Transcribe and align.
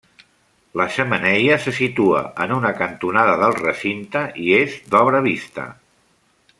La 0.79 0.85
xemeneia 0.93 1.57
se 1.65 1.73
situa 1.79 2.23
en 2.47 2.55
una 2.57 2.71
cantonada 2.81 3.35
del 3.43 3.53
recinte 3.61 4.27
i 4.47 4.49
és 4.63 4.79
d'obra 4.95 5.25
vista. 5.31 5.69